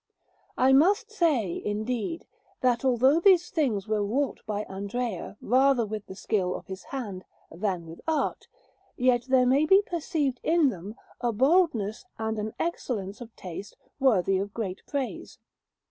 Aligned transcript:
I 0.57 0.73
must 0.73 1.11
say, 1.11 1.61
indeed, 1.63 2.25
that 2.61 2.83
although 2.83 3.19
these 3.19 3.51
things 3.51 3.87
were 3.87 4.03
wrought 4.03 4.39
by 4.47 4.63
Andrea 4.63 5.37
rather 5.39 5.85
with 5.85 6.07
the 6.07 6.15
skill 6.15 6.55
of 6.55 6.65
his 6.65 6.85
hand 6.85 7.23
than 7.51 7.85
with 7.85 8.01
art, 8.07 8.47
yet 8.97 9.25
there 9.27 9.45
may 9.45 9.67
be 9.67 9.83
perceived 9.83 10.39
in 10.41 10.69
them 10.69 10.95
a 11.19 11.31
boldness 11.31 12.05
and 12.17 12.39
an 12.39 12.55
excellence 12.57 13.21
of 13.21 13.35
taste 13.35 13.77
worthy 13.99 14.39
of 14.39 14.55
great 14.55 14.81
praise. 14.87 15.37